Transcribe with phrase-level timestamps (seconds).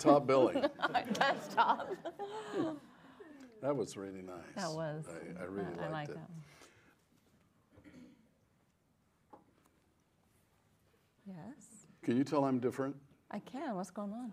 [0.00, 1.14] Come you always get top billing?
[1.18, 1.90] That's top.
[3.62, 4.36] That was really nice.
[4.56, 5.04] That was.
[5.08, 6.14] I, I really I liked like it.
[6.14, 6.42] that one.
[11.26, 12.94] Yes, Can you tell I'm different?
[13.30, 13.74] I can.
[13.74, 14.32] What's going on?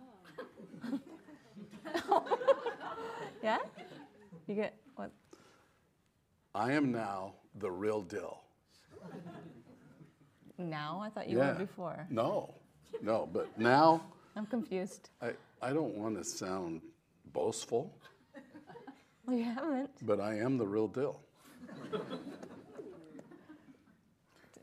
[2.09, 2.37] Oh.
[3.43, 3.59] yeah?
[4.47, 5.11] You get what?
[6.53, 8.41] I am now the real deal.
[10.57, 11.01] Now?
[11.03, 12.05] I thought you were before.
[12.09, 12.53] No,
[13.01, 14.03] no, but now
[14.35, 15.09] I'm confused.
[15.21, 15.31] I,
[15.61, 16.81] I don't want to sound
[17.33, 17.93] boastful,
[19.25, 19.89] Well, you haven't.
[20.05, 21.19] but I am the real deal.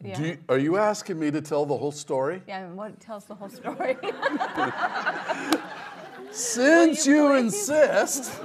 [0.02, 0.16] Yeah.
[0.16, 2.42] Do you, are you asking me to tell the whole story?
[2.46, 3.96] yeah, and what tells the whole story?
[6.30, 8.40] Since you you, insist,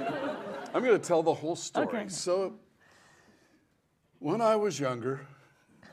[0.74, 1.86] I'm going to tell the whole story.
[1.86, 2.08] Okay.
[2.08, 2.54] So,
[4.18, 5.20] when I was younger,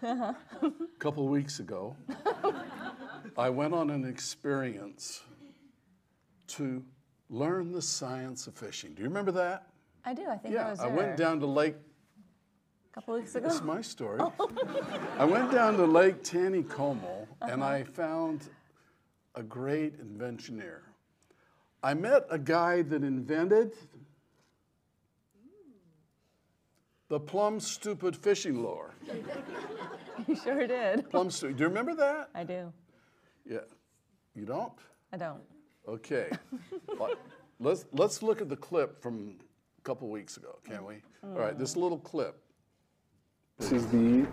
[0.02, 0.34] uh-huh.
[0.64, 1.96] a couple weeks ago,
[3.38, 5.22] I went on an experience
[6.52, 6.83] to
[7.30, 8.94] learn the science of fishing.
[8.94, 9.67] Do you remember that?
[10.03, 10.27] I do.
[10.27, 11.75] I think I Yeah, was I there went down to Lake.
[12.89, 13.47] a couple weeks ago.
[13.47, 14.19] This is my story.
[14.39, 14.49] Oh.
[15.17, 18.49] I went down to Lake Taneycomo and I found
[19.35, 20.83] a great inventioneer.
[21.83, 23.73] I met a guy that invented
[27.07, 28.94] the plum stupid fishing lure.
[30.27, 31.09] you sure did.
[31.09, 31.57] Plum stupid.
[31.57, 32.29] Do you remember that?
[32.35, 32.72] I do.
[33.49, 33.59] Yeah.
[34.35, 34.73] You don't?
[35.11, 35.41] I don't.
[35.92, 36.30] Okay.
[36.97, 37.11] Well,
[37.59, 39.36] let's let's look at the clip from
[39.78, 40.95] a couple weeks ago, can't we?
[41.23, 42.38] All right, this little clip.
[43.59, 44.25] This is the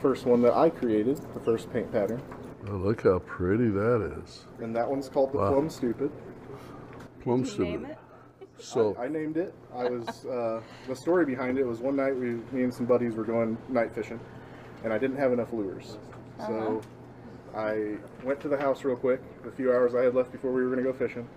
[0.00, 2.22] first one that I created, the first paint pattern.
[2.68, 4.44] Oh, look how pretty that is.
[4.60, 5.52] And that one's called the Wow.
[5.52, 6.10] Plum Stupid.
[7.22, 7.98] Plum Did you name it?
[8.58, 9.54] So I named it.
[9.74, 13.14] I was uh, the story behind it was one night we, me and some buddies
[13.14, 14.20] were going night fishing,
[14.84, 15.98] and I didn't have enough lures,
[16.38, 16.82] so
[17.54, 19.20] I went to the house real quick.
[19.44, 21.28] The few hours I had left before we were going to go fishing,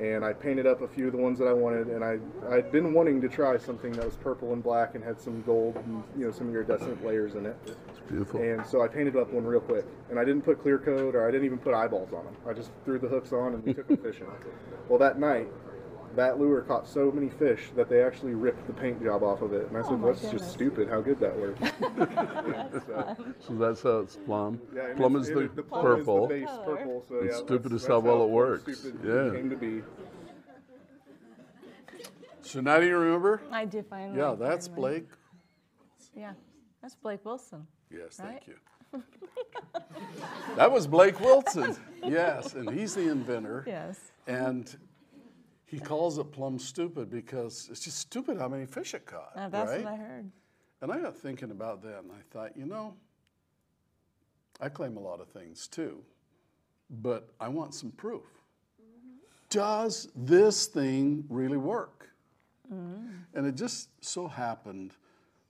[0.00, 1.88] and I painted up a few of the ones that I wanted.
[1.88, 2.18] And I
[2.54, 5.76] I'd been wanting to try something that was purple and black and had some gold
[5.76, 7.56] and you know some iridescent layers in it.
[7.66, 8.40] it's beautiful.
[8.40, 11.26] And so I painted up one real quick, and I didn't put clear coat or
[11.26, 12.36] I didn't even put eyeballs on them.
[12.48, 14.26] I just threw the hooks on and we took them fishing.
[14.88, 15.48] Well, that night,
[16.16, 19.52] that lure caught so many fish that they actually ripped the paint job off of
[19.52, 19.68] it.
[19.68, 20.40] And I said, Oh "That's goodness.
[20.42, 20.88] just stupid.
[20.88, 21.60] How good that worked."
[22.86, 24.60] so, So that's how it's plum.
[24.74, 26.24] yeah, plum it's- is the, it- plum purple.
[26.24, 27.04] Is the base purple.
[27.08, 28.86] So And yeah, stupid that's- is how that's well it works.
[29.04, 29.30] Yeah.
[29.32, 29.82] Came to be.
[32.42, 33.42] So now do you remember?
[33.50, 34.18] I do finally.
[34.18, 34.80] Yeah, that's finally.
[35.00, 35.08] Blake.
[36.16, 36.32] Yeah,
[36.80, 37.66] that's Blake Wilson.
[37.90, 38.28] Yes, Right?
[38.30, 38.54] thank you.
[40.56, 41.76] that was Blake Wilson.
[42.04, 43.64] Yes, and he's the inventor.
[43.66, 43.98] Yes.
[44.28, 44.74] And
[45.66, 49.32] he calls it plum stupid because it's just stupid how many fish it caught.
[49.34, 49.84] Uh, that's right?
[49.84, 50.30] what I heard.
[50.80, 52.94] And I got thinking about that, and I thought, you know,
[54.60, 56.02] I claim a lot of things too,
[56.88, 58.24] but I want some proof.
[59.50, 62.10] Does this thing really work?
[62.68, 64.92] And it just so happened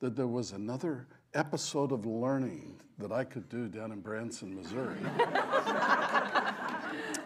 [0.00, 4.97] that there was another episode of learning that I could do down in Branson, Missouri.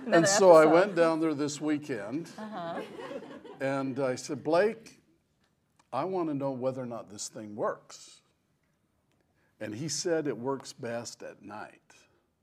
[0.05, 2.81] and Another so I went down there this weekend, uh-huh.
[3.61, 5.01] and I said, Blake,
[5.93, 8.21] I want to know whether or not this thing works.
[9.61, 11.81] And he said it works best at night.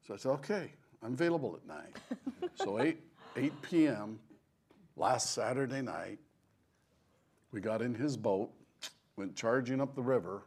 [0.07, 0.71] So I said, okay,
[1.03, 1.97] I'm available at night.
[2.55, 2.97] so 8,
[3.35, 4.19] 8 p.m.
[4.95, 6.19] last Saturday night,
[7.51, 8.51] we got in his boat,
[9.15, 10.43] went charging up the river.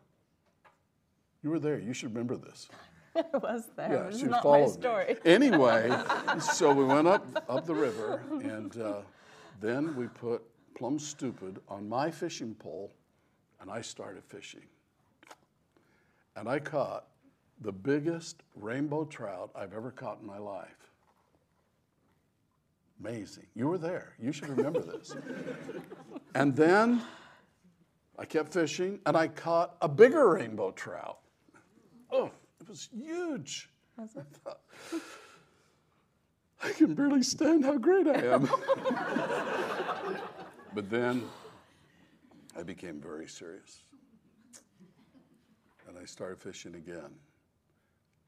[1.42, 1.78] You were there.
[1.78, 2.68] You should remember this.
[3.16, 3.92] I was there.
[3.92, 4.72] Yeah, this she not my followed me.
[4.82, 5.16] story.
[5.24, 5.90] Anyway,
[6.40, 9.00] so we went up up the river, and uh,
[9.60, 10.42] then we put
[10.76, 12.92] plum stupid on my fishing pole,
[13.60, 14.62] and I started fishing.
[16.36, 17.06] And I caught
[17.60, 20.76] the biggest rainbow trout I've ever caught in my life.
[23.00, 23.46] Amazing.
[23.54, 24.12] You were there.
[24.22, 25.14] You should remember this.
[26.34, 27.02] and then
[28.18, 31.19] I kept fishing, and I caught a bigger rainbow trout.
[32.12, 32.30] Oh,
[32.60, 33.68] it was huge.
[33.98, 34.60] I thought,
[36.62, 38.42] I can barely stand how great I am.
[40.74, 41.22] but then
[42.56, 43.82] I became very serious.
[45.88, 47.10] And I started fishing again.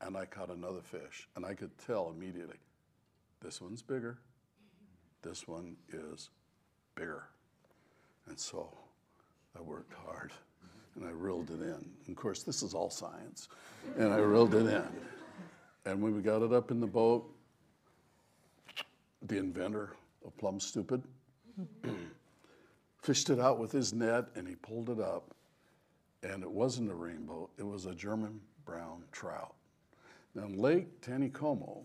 [0.00, 1.28] And I caught another fish.
[1.36, 2.58] And I could tell immediately
[3.40, 4.18] this one's bigger.
[5.22, 6.30] this one is
[6.94, 7.24] bigger.
[8.28, 8.76] And so
[9.56, 10.32] I worked hard
[10.96, 11.70] and I reeled it in.
[12.06, 13.48] And of course, this is all science.
[13.96, 14.84] And I reeled it in.
[15.84, 17.28] And when we got it up in the boat,
[19.22, 19.94] the inventor
[20.24, 21.02] of Plum Stupid
[23.02, 25.34] fished it out with his net and he pulled it up.
[26.22, 29.54] And it wasn't a rainbow, it was a German brown trout.
[30.34, 31.84] Now, Lake Taneycomo,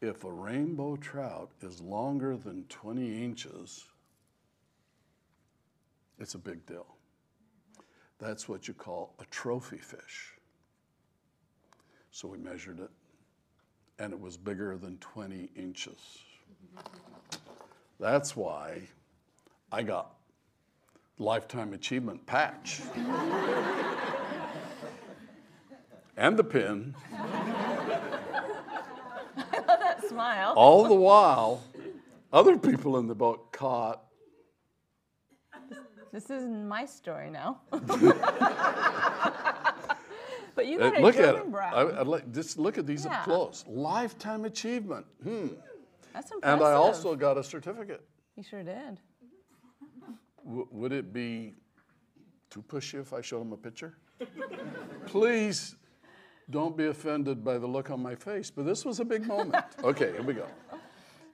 [0.00, 3.84] if a rainbow trout is longer than 20 inches,
[6.18, 6.86] it's a big deal.
[8.22, 10.34] That's what you call a trophy fish.
[12.12, 12.90] So we measured it,
[13.98, 15.98] and it was bigger than 20 inches.
[17.98, 18.82] That's why
[19.72, 20.14] I got
[21.18, 22.80] lifetime achievement patch
[26.16, 26.94] and the pin.
[27.12, 27.98] I
[29.66, 30.54] love That smile.
[30.56, 31.60] All the while,
[32.32, 34.04] other people in the boat caught
[36.12, 37.60] This isn't my story now.
[37.70, 37.82] but
[40.66, 41.50] you Uh, got a look at it.
[41.50, 41.72] brown.
[41.74, 43.18] I, I'd like, just look at these Yeah.
[43.18, 43.64] up close.
[43.66, 45.06] Lifetime achievement.
[45.22, 45.48] Hmm.
[46.12, 46.40] That's impressive.
[46.42, 48.04] And I also got a certificate.
[48.36, 49.00] You sure did.
[50.44, 51.54] W- would it be
[52.50, 53.94] too pushy if I showed him a picture?
[55.06, 55.76] Please
[56.50, 59.64] don't be offended by the look on my face, but this was a big moment.
[59.82, 60.46] Okay, here we go.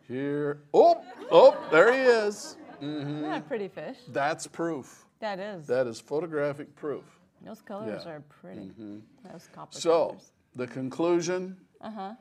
[0.06, 0.60] Here.
[0.72, 1.02] Oh,
[1.32, 2.56] oh, there he is.
[2.80, 3.96] Isn't that a pretty fish?
[4.08, 5.04] That's proof.
[5.20, 5.66] That is.
[5.66, 7.04] That is photographic proof.
[7.44, 8.12] Those colors Yeah.
[8.12, 8.70] are pretty.
[9.30, 10.32] Those copper So, colors.
[10.54, 12.14] the conclusion Uh-huh.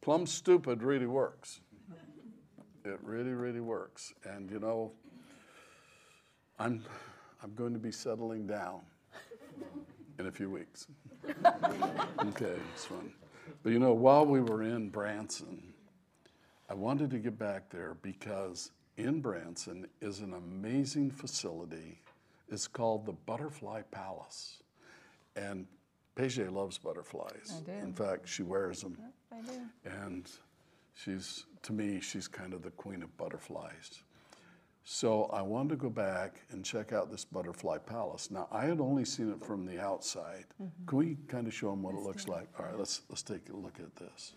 [0.00, 1.60] Plum Stupid really works.
[2.84, 4.12] It really, really works.
[4.24, 4.92] And you know,
[6.58, 6.84] I'm,
[7.42, 8.80] I'm going to be settling down
[10.18, 10.86] in a few weeks.
[12.24, 13.12] okay, it's fun.
[13.62, 15.72] But you know, while we were in Branson,
[16.68, 22.00] I wanted to get back there because in Branson is an amazing facility.
[22.48, 24.62] It's called the Butterfly Palace.
[25.36, 25.66] And
[26.14, 27.54] Paige loves butterflies.
[27.56, 27.72] I do.
[27.72, 28.98] In fact, she wears them.
[29.32, 29.60] I do.
[29.84, 30.30] And
[30.94, 34.02] she's, to me, she's kind of the queen of butterflies.
[34.84, 38.30] So I wanted to go back and check out this butterfly palace.
[38.30, 40.44] Now I had only seen it from the outside.
[40.60, 40.86] Mm-hmm.
[40.86, 42.48] Can we kind of show them what it looks like?
[42.58, 44.32] All right, let's let's take a look at this.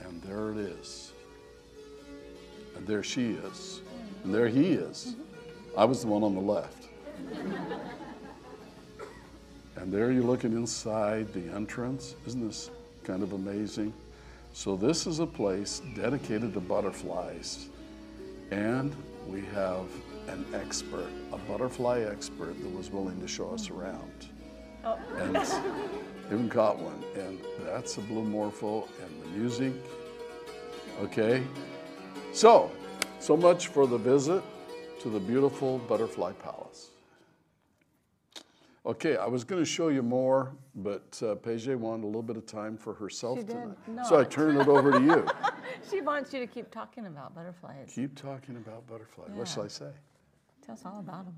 [0.00, 1.12] And there it is.
[2.78, 3.82] And there she is.
[4.24, 5.16] And there he is.
[5.76, 6.88] I was the one on the left.
[9.76, 12.14] And there you're looking inside the entrance.
[12.26, 12.70] Isn't this
[13.04, 13.92] kind of amazing?
[14.52, 17.68] So, this is a place dedicated to butterflies.
[18.50, 18.94] And
[19.28, 19.86] we have
[20.26, 24.28] an expert, a butterfly expert that was willing to show us around.
[24.84, 24.98] Oh.
[25.18, 25.36] And
[26.26, 27.02] even caught one.
[27.14, 29.72] And that's a blue morpho and the music.
[31.02, 31.42] Okay?
[32.38, 32.70] So,
[33.18, 34.44] so much for the visit
[35.00, 36.90] to the beautiful Butterfly Palace.
[38.86, 42.36] Okay, I was going to show you more, but uh, Paige wanted a little bit
[42.36, 43.76] of time for herself She did tonight.
[43.88, 44.06] not.
[44.06, 45.26] So I turned it over to you.
[45.90, 47.90] She wants you to keep talking about butterflies.
[47.92, 49.30] Keep talking about butterflies.
[49.34, 49.90] What shall I say?
[50.64, 51.34] Tell us all about them.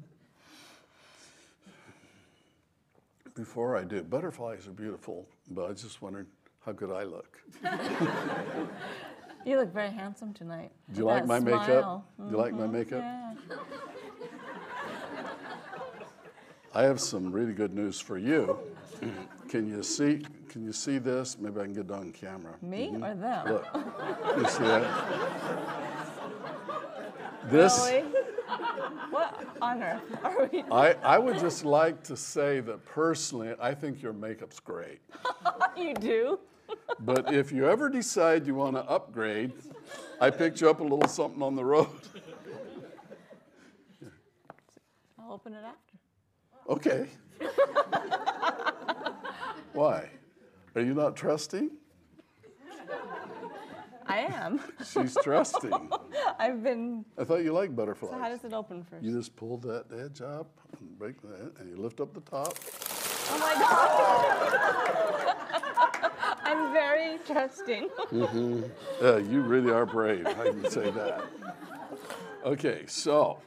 [3.34, 6.26] Before I do, butterflies are beautiful, but I just wondered
[6.66, 7.40] how good I look.
[9.44, 10.70] You look very handsome tonight.
[10.92, 11.66] Do you like that my makeup?
[11.66, 12.04] smile.
[12.18, 13.00] Do you like my Mhm, makeup?
[13.02, 13.34] Yeah.
[16.74, 18.58] I have some really good news for you.
[19.48, 20.24] Can you see?
[20.48, 21.38] Can you see this?
[21.38, 22.54] Maybe I can get it on camera.
[22.60, 23.48] Me or them?
[23.48, 23.66] Look,
[24.36, 24.84] you see that?
[27.50, 27.78] This.
[27.90, 28.04] Really?
[29.10, 30.62] what on earth are we?
[30.70, 35.00] I, I would just like to say that personally, I think your makeup's great.
[35.76, 36.38] you do?
[36.98, 39.52] But if you ever decide you want to upgrade,
[40.20, 41.88] I picked you up a little something on the road.
[45.18, 45.96] I'll open it after.
[46.68, 47.08] Okay.
[49.72, 50.10] Why?
[50.74, 51.70] Are you not trusting?
[54.06, 54.60] I am.
[54.92, 55.72] She's trusting.
[56.38, 57.04] I've been.
[57.16, 58.10] I thought you liked butterflies.
[58.10, 59.04] So how does it open first?
[59.04, 62.58] You just pull that edge up and break that, and you lift up the top.
[63.30, 65.36] Oh my God.
[66.50, 67.88] I'm very trusting.
[68.10, 70.26] Yeah, you really are brave.
[70.26, 71.24] I can say that.
[72.44, 73.38] Okay, so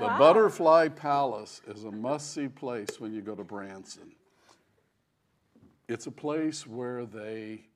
[0.00, 4.10] the Butterfly Palace is a must-see place when you go to Branson.
[5.88, 7.68] It's a place where they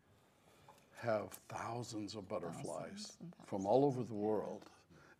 [0.97, 3.12] have thousands of butterflies
[3.47, 4.64] from all over the world,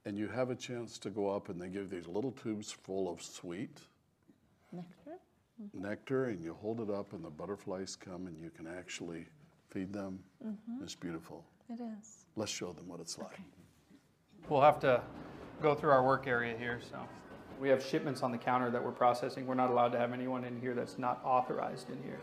[0.07, 3.09] and you have a chance to go up, and they give these little tubes full
[3.09, 3.79] of sweet
[4.73, 5.20] Nectar?
[5.61, 5.83] Mm-hmm.
[5.83, 9.27] nectar, and you hold it up, and the butterflies come, and you can actually
[9.69, 10.21] feed them.
[10.47, 10.83] Mm-hmm.
[10.83, 11.45] It's beautiful.
[11.69, 12.25] It is.
[12.35, 13.39] Let's show them what it's like.
[14.49, 15.03] We'll have to
[15.61, 16.99] go through our work area here, so.
[17.61, 19.47] We have shipments on the counter that we're processing.
[19.47, 22.21] We're not allowed to have anyone in here that's not authorized in here.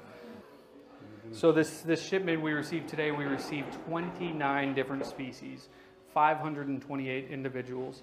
[1.27, 1.35] Mm-hmm.
[1.35, 5.69] So this, this shipment we received today, we received 29 different species,
[6.11, 8.01] 528 individuals.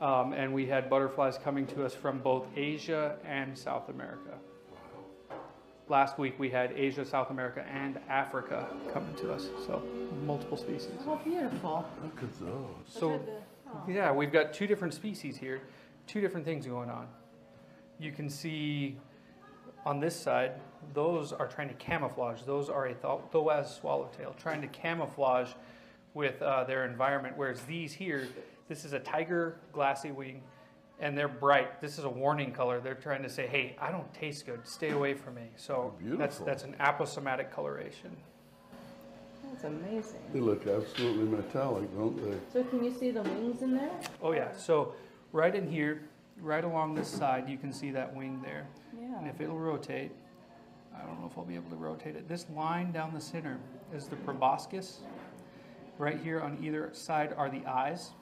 [0.00, 4.38] Um, and we had butterflies coming to us from both Asia and South America.
[5.88, 9.82] Last week we had Asia, South America, and Africa coming to us, so
[10.26, 10.90] multiple species.
[11.06, 11.88] Oh, beautiful.
[12.02, 12.74] Look at those.
[12.86, 13.20] So,
[13.88, 15.62] yeah, we've got two different species here,
[16.06, 17.06] two different things going on.
[17.98, 18.98] You can see
[19.86, 20.52] on this side,
[20.92, 22.42] those are trying to camouflage.
[22.42, 25.50] Those are a Tho- Thoas swallowtail, trying to camouflage
[26.12, 27.34] with uh, their environment.
[27.36, 28.28] Whereas these here,
[28.68, 30.42] this is a tiger glassy wing,
[31.00, 31.80] and they're bright.
[31.80, 32.80] This is a warning color.
[32.80, 34.66] They're trying to say, "Hey, I don't taste good.
[34.66, 38.16] Stay away from me." So oh, that's that's an aposematic coloration.
[39.44, 40.20] That's amazing.
[40.32, 42.38] They look absolutely metallic, don't they?
[42.52, 43.90] So can you see the wings in there?
[44.22, 44.94] Oh yeah, so
[45.32, 46.02] right in here,
[46.40, 48.66] right along this side, you can see that wing there.
[48.92, 49.30] And Yeah.
[49.30, 50.12] if it'll rotate,
[50.94, 52.28] I don't know if I'll be able to rotate it.
[52.28, 53.58] This line down the center
[53.92, 55.00] is the proboscis.
[55.96, 58.12] Right here on either side are the eyes.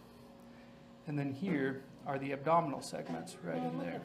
[1.06, 4.00] And then here are the abdominal segments right in oh, there.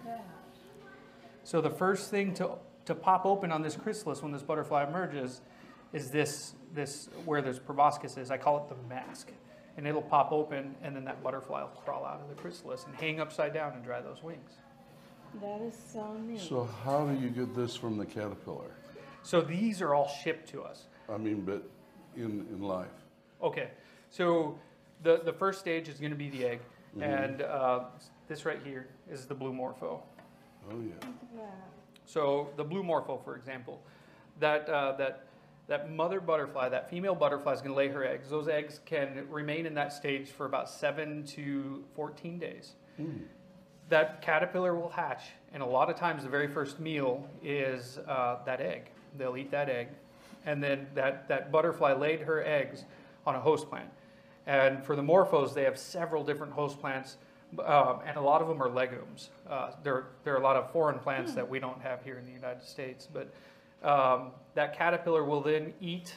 [1.43, 2.51] So the first thing to,
[2.85, 5.41] to pop open on this chrysalis when this butterfly emerges
[5.93, 8.31] is this, this where this proboscis is.
[8.31, 9.31] I call it the mask.
[9.77, 12.95] And it'll pop open and then that butterfly will crawl out of the chrysalis and
[12.95, 14.51] hang upside down and dry those wings.
[15.41, 16.41] That is so neat.
[16.41, 18.71] So how do you get this from the caterpillar?
[19.23, 20.87] So these are all shipped to us.
[21.09, 21.63] I mean, but
[22.15, 22.87] in, in life.
[23.41, 23.69] Okay,
[24.09, 24.59] so
[25.03, 26.59] the, the first stage is going to be the egg,
[26.99, 27.85] and uh,
[28.27, 30.03] this right here is the blue morpho.
[30.69, 31.07] Oh, yeah.
[31.35, 31.43] Yeah.
[32.05, 33.81] So the blue morpho, for example,
[34.39, 35.27] that uh, that
[35.67, 38.29] that mother butterfly, that female butterfly is going to lay her eggs.
[38.29, 42.73] Those eggs can remain in that stage for about seven to fourteen days.
[43.89, 48.37] That caterpillar will hatch, and a lot of times the very first meal is uh,
[48.45, 48.89] that egg.
[49.17, 49.89] They'll eat that egg,
[50.45, 52.85] and then that that butterfly laid her eggs
[53.25, 53.89] on a host plant.
[54.47, 57.17] And for the morphos, they have several different host plants,
[57.63, 59.29] um, and a lot of them are legumes.
[59.49, 62.25] Uh, there, there are a lot of foreign plants that we don't have here in
[62.25, 63.31] the United States, but
[63.87, 66.15] um, that caterpillar will then eat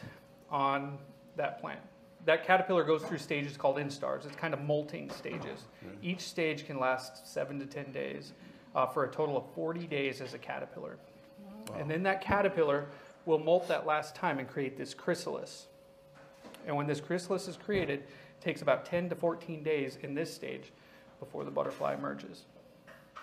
[0.50, 0.98] on
[1.36, 1.80] that plant.
[2.24, 4.24] That caterpillar goes through stages called instars.
[4.24, 5.64] It's kind of molting stages.
[6.02, 8.32] Each stage can last seven to 10 days
[8.74, 10.96] uh, for a total of 40 days as a caterpillar.
[11.78, 12.86] And then that caterpillar
[13.26, 15.66] will molt that last time and create this chrysalis.
[16.66, 20.32] And when this chrysalis is created, it takes about 10 to 14 days in this
[20.32, 20.72] stage
[21.20, 22.44] before the butterfly emerges.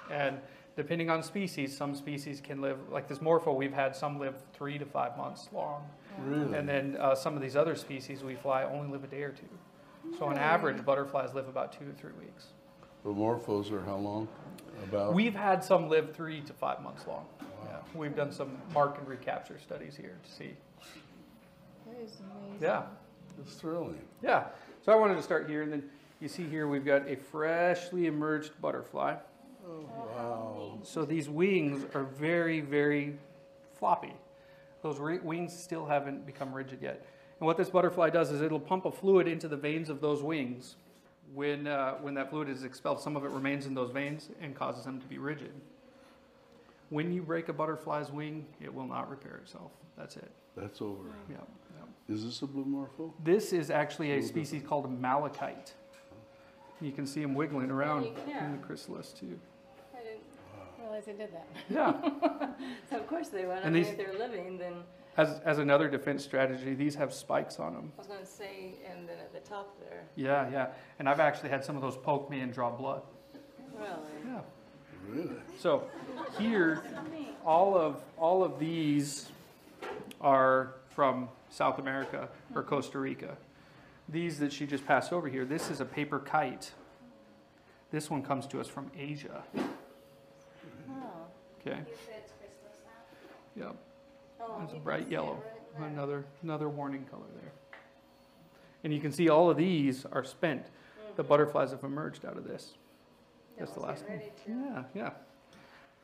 [0.09, 0.39] And
[0.75, 4.77] depending on species, some species can live, like this morpho, we've had some live three
[4.77, 5.87] to five months long.
[6.19, 6.57] Really?
[6.57, 9.31] And then uh, some of these other species we fly only live a day or
[9.31, 10.17] two.
[10.17, 12.47] So on average, butterflies live about two to three weeks.
[13.03, 14.27] The morphos are how long?
[14.83, 15.13] About?
[15.13, 17.25] We've had some live three to five months long.
[17.65, 20.51] Yeah, We've done some mark and recapture studies here to see.
[21.87, 22.57] That is amazing.
[22.61, 22.83] Yeah.
[23.41, 24.01] It's thrilling.
[24.21, 24.45] Yeah,
[24.85, 25.83] so I wanted to start here, and then
[26.19, 29.15] you see here we've got a freshly emerged butterfly.
[29.67, 30.79] Oh, wow.
[30.83, 33.17] So these wings are very, very
[33.73, 34.13] floppy.
[34.81, 37.05] Those wings still haven't become rigid yet.
[37.39, 40.21] And what this butterfly does is it'll pump a fluid into the veins of those
[40.21, 40.75] wings.
[41.33, 44.55] When, uh, when that fluid is expelled, some of it remains in those veins and
[44.55, 45.53] causes them to be rigid.
[46.89, 49.71] When you break a butterfly's wing, it will not repair itself.
[49.97, 50.29] That's it.
[50.57, 51.03] That's over.
[51.29, 51.37] Yeah.
[52.11, 52.15] Yeah.
[52.15, 53.13] Is this a blue morpho?
[53.23, 55.73] This is actually a species called a malachite.
[56.81, 59.39] You can see them wiggling around in the chrysalis too.
[59.93, 60.21] I didn't
[60.79, 61.47] realize they did that.
[61.69, 62.47] Yeah.
[62.89, 63.57] So of course they would.
[63.59, 64.73] I And mean, these- if they're living, then
[65.17, 67.91] As, as another defense strategy, these have spikes on them.
[67.95, 70.67] I was going to say, and then at the top there, Yeah, yeah.
[70.99, 73.01] And I've actually had some of those poke me and draw blood.
[73.77, 73.89] really.
[74.25, 74.39] Yeah.
[75.09, 75.35] Really?
[75.59, 75.83] So
[76.37, 76.83] here,
[77.45, 79.29] all of all of these
[80.21, 83.37] are from South America or Costa Rica.
[84.09, 86.71] These that she just passed over here, this is a paper kite.
[87.91, 89.43] This one comes to us from Asia.
[90.89, 90.93] Oh.
[91.59, 91.79] Okay.
[93.55, 93.75] Yep.
[94.39, 95.43] Oh, It's a bright yellow.
[95.77, 97.51] Another another warning color there.
[98.83, 100.65] And you can see all of these are spent.
[101.15, 102.73] The butterflies have emerged out of this.
[103.59, 104.21] That's the last one.
[104.47, 105.09] Yeah, yeah.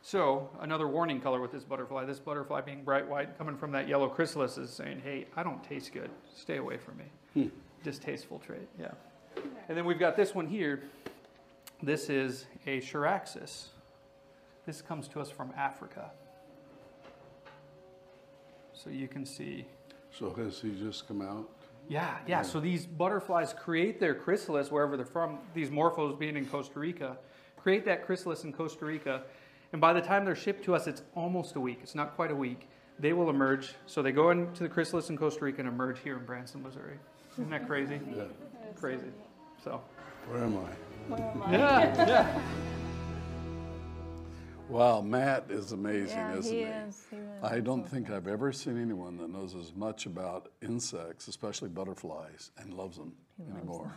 [0.02, 2.06] So another warning color with this butterfly.
[2.06, 5.64] This butterfly being bright white, coming from that yellow chrysalis, is saying, "Hey, I don't
[5.64, 6.10] taste good.
[6.34, 7.48] Stay away from me." Hmm.
[7.84, 8.68] Distasteful trait.
[8.80, 8.92] Yeah.
[9.68, 10.84] And then we've got this one here.
[11.84, 13.68] This is a Charaxes.
[14.66, 16.12] This comes to us from Africa.
[18.74, 19.66] So you can see.
[20.12, 21.50] So has he just come out?
[21.88, 22.42] Yeah, yeah.
[22.42, 25.40] So these butterflies create their chrysalis wherever they're from.
[25.54, 27.18] These morphos being in Costa Rica,
[27.56, 29.24] create that chrysalis in Costa Rica,
[29.72, 31.80] and by the time they're shipped to us, it's almost a week.
[31.84, 32.70] It's not quite a week.
[33.00, 33.74] They will emerge.
[33.86, 36.98] So they go into the chrysalis in Costa Rica and emerge here in Branson, Missouri.
[37.34, 38.00] Isn't that crazy?
[38.16, 38.24] Yeah.
[38.76, 39.08] Crazy.
[39.64, 39.82] So
[40.30, 41.14] Where am I?
[41.16, 41.52] Where am I?
[41.52, 42.42] yeah, yeah.
[44.70, 46.66] Wow, Matt is amazing, Yeah, isn't he he?
[46.66, 47.06] is.
[47.10, 51.30] He really I don't think I've ever seen anyone that knows as much about insects,
[51.30, 53.14] especially butterflies, and loves them
[53.56, 53.94] anymore.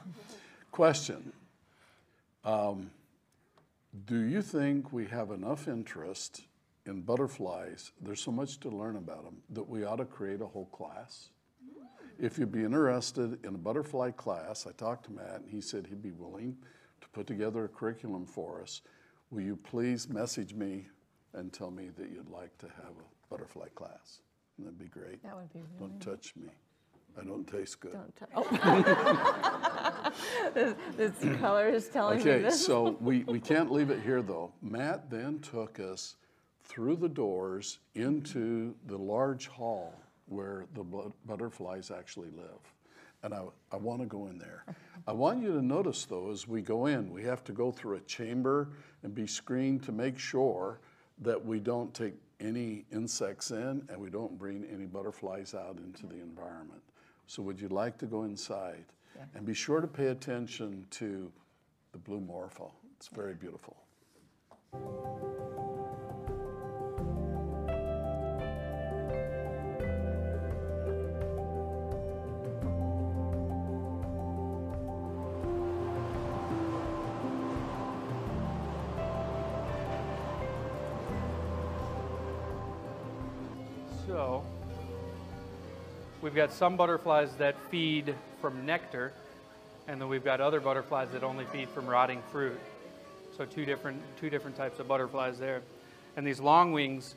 [0.70, 1.32] Question
[2.44, 2.90] um,
[4.06, 6.42] Do you think we have enough interest
[6.86, 7.90] in butterflies?
[8.00, 11.30] There's so much to learn about them that we ought to create a whole class?
[12.18, 15.86] If you'd be interested in a butterfly class, I talked to Matt and he said
[15.86, 16.56] he'd be willing
[17.00, 18.82] to put together a curriculum for us.
[19.30, 20.86] Will you please message me
[21.32, 24.20] and tell me that you'd like to have a butterfly class?
[24.58, 25.22] That'd be great.
[25.22, 26.50] That would be really Don't touch me.
[27.18, 27.92] I don't taste good.
[27.92, 30.12] Don't tou- oh.
[30.54, 32.54] this, this color is telling me this.
[32.54, 34.52] Okay, so we, we can't leave it here though.
[34.62, 36.16] Matt then took us
[36.64, 39.94] through the doors into the large hall
[40.26, 40.84] where the
[41.26, 42.60] butterflies actually live.
[43.22, 44.64] And I, I want to go in there.
[45.06, 47.96] I want you to notice though, as we go in, we have to go through
[47.96, 48.68] a chamber
[49.02, 50.80] and be screened to make sure
[51.20, 56.06] that we don't take any insects in and we don't bring any butterflies out into
[56.06, 56.80] the environment.
[57.30, 58.86] So would you like to go inside?
[59.36, 61.30] And be sure to pay attention to
[61.92, 62.72] the blue morpho.
[62.96, 63.76] It's very beautiful.
[86.30, 89.12] We've got some butterflies that feed from nectar,
[89.88, 92.56] and then we've got other butterflies that only feed from rotting fruit.
[93.36, 95.60] So two different two different types of butterflies there.
[96.16, 97.16] And these long wings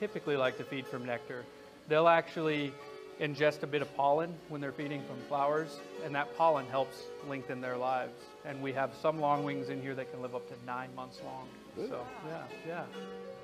[0.00, 1.44] typically like to feed from nectar.
[1.88, 2.72] They'll actually
[3.20, 7.60] ingest a bit of pollen when they're feeding from flowers, and that pollen helps lengthen
[7.60, 8.14] their lives.
[8.46, 11.20] And we have some long wings in here that can live up to nine months
[11.22, 11.48] long.
[11.76, 12.84] So yeah, yeah.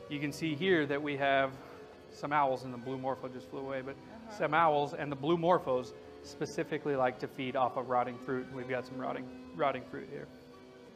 [0.09, 1.51] You can see here that we have
[2.15, 3.95] some owls, and the blue morpho just flew away, but
[4.37, 8.47] some owls and the blue morphos specifically like to feed off of rotting fruit.
[8.55, 10.27] We've got some rotting rotting fruit here.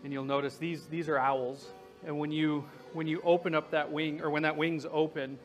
[0.04, 1.72] And you'll notice these these are owls.
[2.04, 5.38] And when you when you open up that wing or when that wing's open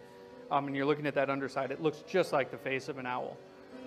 [0.50, 3.06] um, and you're looking at that underside, it looks just like the face of an
[3.06, 3.38] owl.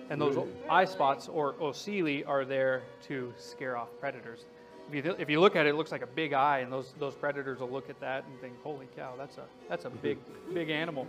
[0.09, 0.37] And those
[0.69, 4.45] eye spots or ocelli are there to scare off predators.
[4.91, 6.93] If you, if you look at it, it looks like a big eye, and those,
[6.99, 10.17] those predators will look at that and think, "Holy cow, that's a that's a big
[10.53, 11.07] big animal."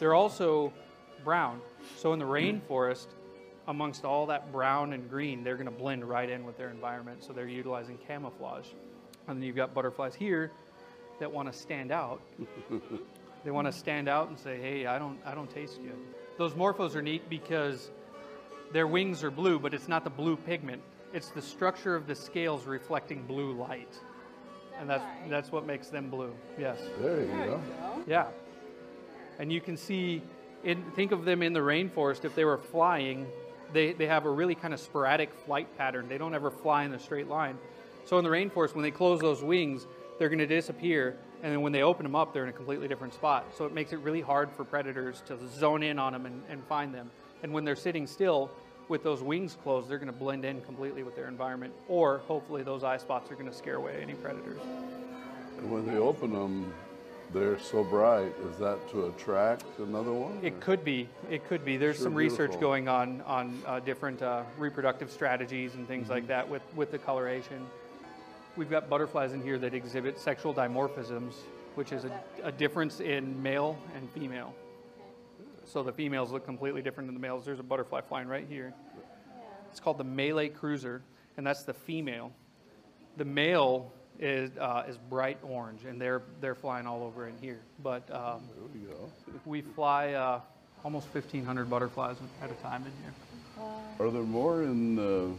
[0.00, 0.72] They're also
[1.24, 1.60] brown,
[1.96, 3.06] so in the rainforest,
[3.68, 7.22] amongst all that brown and green, they're going to blend right in with their environment.
[7.22, 8.66] So they're utilizing camouflage.
[9.28, 10.50] And then you've got butterflies here
[11.20, 12.20] that want to stand out.
[13.44, 15.96] they want to stand out and say, "Hey, I don't, I don't taste good."
[16.38, 17.90] Those morphos are neat because
[18.72, 20.82] their wings are blue, but it's not the blue pigment.
[21.12, 23.94] It's the structure of the scales reflecting blue light,
[24.80, 26.34] and that's that's what makes them blue.
[26.58, 26.78] Yes.
[27.00, 27.56] There you There we go.
[27.58, 28.02] go.
[28.08, 28.26] Yeah.
[29.38, 30.22] And you can see,
[30.64, 33.26] in, think of them in the rainforest, if they were flying,
[33.72, 36.08] they, they have a really kind of sporadic flight pattern.
[36.08, 37.58] They don't ever fly in a straight line.
[38.04, 39.86] So in the rainforest, when they close those wings,
[40.18, 41.16] they're going to disappear.
[41.42, 43.46] And then when they open them up, they're in a completely different spot.
[43.56, 46.64] So it makes it really hard for predators to zone in on them and, and
[46.64, 47.10] find them.
[47.42, 48.50] And when they're sitting still,
[48.88, 51.72] with those wings closed, they're going to blend in completely with their environment.
[51.88, 54.60] Or hopefully, those eye spots are going to scare away any predators.
[55.58, 56.72] And when they open them,
[57.32, 58.32] they're so bright.
[58.50, 60.38] Is that to attract another one?
[60.42, 61.08] It or- could be.
[61.30, 61.76] It could be.
[61.76, 66.12] There's Sure some research going on on uh, different uh, reproductive strategies and things Mm-hmm.
[66.12, 67.66] like that with, with the coloration.
[68.56, 71.32] We've got butterflies in here that exhibit sexual dimorphisms,
[71.74, 74.54] which is a, a difference in male and female.
[75.64, 77.44] So the females look completely different than the males.
[77.46, 78.74] There's a butterfly flying right here.
[79.70, 81.00] It's called the Malay cruiser,
[81.38, 82.30] and that's the female.
[83.16, 87.60] The male is uh, is bright orange, and they're they're flying all over in here.
[87.82, 88.42] But um,
[89.44, 90.40] we fly uh,
[90.84, 93.14] almost 1,500 butterflies at a time in here.
[94.00, 95.36] Are there more in the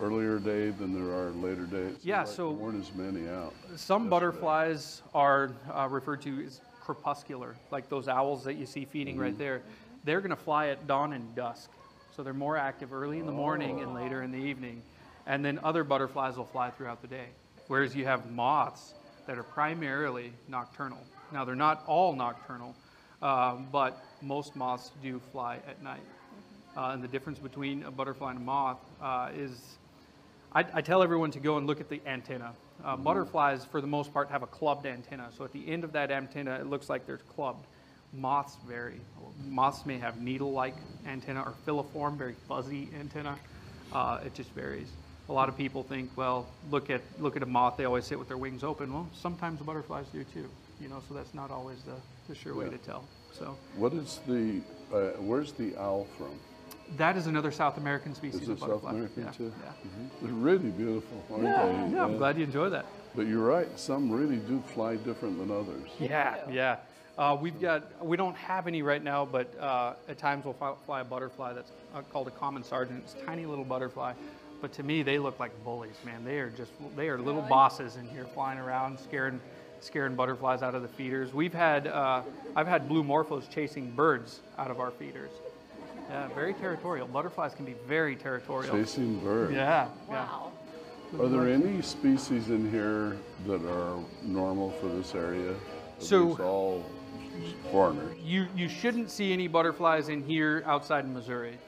[0.00, 1.96] earlier day than there are later days?
[2.02, 3.54] Yeah, Like, so- there weren't as many out.
[3.76, 9.18] Some butterflies are uh, referred to as crepuscular, like those owls that you see feeding
[9.18, 9.62] right there.
[10.04, 11.70] They're going to fly at dawn and dusk.
[12.16, 14.82] So they're more active early in the morning and later in the evening.
[15.26, 17.26] And then other butterflies will fly throughout the day.
[17.68, 18.94] Whereas you have moths
[19.26, 20.98] that are primarily nocturnal.
[21.32, 22.74] Now, they're not all nocturnal,
[23.20, 26.02] uh, but most moths do fly at night.
[26.76, 29.78] uh, and the difference between a butterfly and a moth uh, is
[30.52, 32.52] I, I tell everyone to go and look at the antenna.
[32.84, 35.28] Uh, butterflies, for the most part, have a clubbed antenna.
[35.36, 37.66] So at the end of that antenna, it looks like they're clubbed.
[38.12, 39.00] Moths vary.
[39.48, 40.76] Moths may have needle-like
[41.06, 43.36] antenna or filiform, very fuzzy antenna.
[43.92, 44.88] Uh, it just varies.
[45.28, 47.76] A lot of people think, well, look at look at a moth.
[47.76, 48.92] They always sit with their wings open.
[48.92, 50.48] Well, sometimes butterflies do too.
[50.80, 51.94] You know, so that's not always the,
[52.28, 53.04] the sure way to tell.
[53.32, 54.60] So What is the,
[54.92, 56.38] uh, where's the owl from?
[56.96, 58.90] that is another South American species Is of it South butterfly.
[58.90, 59.52] American yeah, too?
[59.64, 59.72] Yeah.
[60.22, 61.96] They're really beautiful, aren't Yeah, they?
[61.96, 62.86] yeah, I'm glad you enjoy that.
[63.16, 65.88] But you're right, some really do fly different than others.
[65.98, 66.76] Yeah, yeah.
[67.18, 70.74] Uh, we've got, we don't have any right now, but uh, at times we'll fly,
[70.84, 73.02] fly a butterfly that's uh, called a common sergeant.
[73.04, 74.12] It's a tiny little butterfly.
[74.60, 76.24] But to me, they look like bullies, man.
[76.24, 79.40] They are just, they are little bosses in here flying around, scaring,
[79.80, 81.32] scaring butterflies out of the feeders.
[81.32, 82.22] We've had, uh,
[82.54, 85.30] I've had blue morphos chasing birds out of our feeders.
[86.08, 87.06] Yeah, very territorial.
[87.08, 88.74] Butterflies can be very territorial.
[88.74, 89.52] Chasing birds.
[89.52, 90.14] Yeah, yeah.
[90.14, 90.52] Wow.
[91.20, 93.16] Are there any species in here
[93.46, 95.52] that are normal for this area?
[95.52, 95.56] Are
[95.98, 96.84] So- these all
[97.70, 98.16] foreigners?
[98.24, 101.58] You you shouldn't see any butterflies in here outside of Missouri.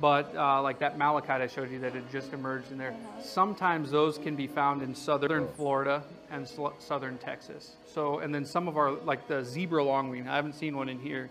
[0.00, 3.90] But uh, like that malachite I showed you that had just emerged in there, sometimes
[3.90, 7.76] those can be found in southern Florida and sl- southern Texas.
[7.92, 10.98] So, and then some of our, like the zebra longwing, I haven't seen one in
[10.98, 11.30] here,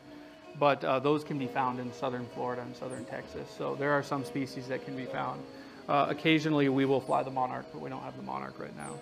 [0.59, 3.47] but uh, those can be found in southern Florida and southern Texas.
[3.57, 5.41] So there are some species that can be found.
[5.87, 8.95] Uh, occasionally we will fly the monarch, but we don't have the monarch right now.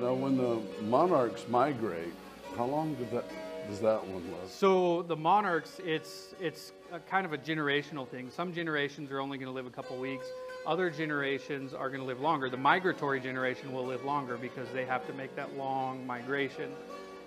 [0.00, 2.12] Now, when the monarchs migrate,
[2.56, 3.24] how long did that,
[3.68, 4.58] does that one last?
[4.58, 8.30] So the monarchs, it's it's a kind of a generational thing.
[8.30, 10.26] Some generations are only going to live a couple weeks.
[10.66, 12.48] Other generations are going to live longer.
[12.48, 16.72] The migratory generation will live longer because they have to make that long migration,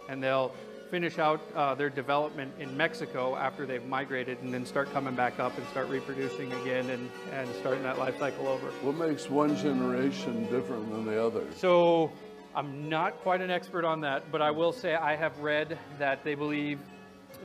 [0.08, 0.52] and they'll
[0.90, 5.40] finish out uh, their development in Mexico after they've migrated, and then start coming back
[5.40, 8.68] up and start reproducing again and, and starting that life cycle over.
[8.82, 11.56] What makes one generation different than the others?
[11.58, 12.12] So
[12.56, 16.24] I'm not quite an expert on that, but I will say I have read that
[16.24, 16.80] they believe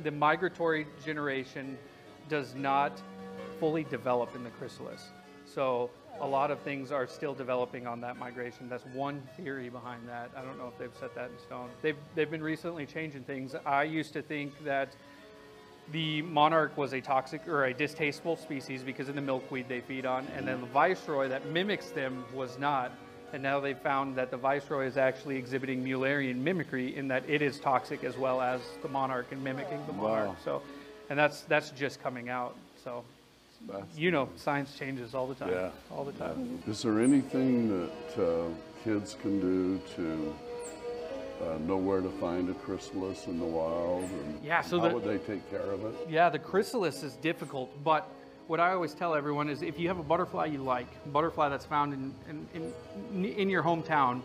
[0.03, 1.77] the migratory generation
[2.29, 3.01] does not
[3.61, 5.09] fully develop in the chrysalis.
[5.45, 8.69] So a lot of things are still developing on that migration.
[8.69, 10.31] That's one theory behind that.
[10.37, 11.69] I don't know if they've set that in stone.
[11.83, 13.55] They've, they've been recently changing things.
[13.67, 14.95] I used to think that
[15.93, 20.07] the monarch was a toxic or a distasteful species because of the milkweed they feed
[20.07, 22.93] on, and then the viceroy that mimics them was not.
[23.33, 27.43] And now they've found that the viceroy is actually exhibiting Mullerian mimicry in that it
[27.43, 30.29] is toxic as well as the monarch and mimicking the monarch.
[30.29, 30.37] Wow.
[30.45, 30.63] So,
[31.11, 32.55] and that's that's just coming out.
[32.83, 33.03] So,
[33.67, 35.51] That's- you know, science changes all the time.
[35.51, 35.71] Yeah.
[35.91, 36.63] All the time.
[36.67, 38.49] Is there anything that uh,
[38.83, 40.35] kids can do to
[41.43, 44.03] uh, know where to find a chrysalis in the wild?
[44.05, 45.95] And Yeah, so how the- would they take care of it?
[46.11, 48.07] Yeah, the chrysalis is difficult, but
[48.47, 51.49] what I always tell everyone is if you have a butterfly you like, a butterfly
[51.49, 52.47] that's found in, in,
[53.15, 54.21] in, in your hometown,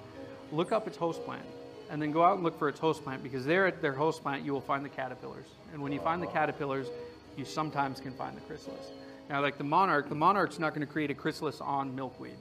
[0.51, 1.45] look up its host plant
[1.89, 4.21] and then go out and look for its host plant because there at their host
[4.21, 5.47] plant you will find the caterpillars.
[5.73, 6.88] And when you find the caterpillars,
[7.36, 8.91] you sometimes can find the chrysalis.
[9.30, 12.38] Now, like the monarch, the monarch's not going to create a chrysalis on milkweed.